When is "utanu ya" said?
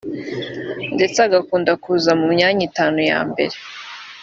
2.69-3.19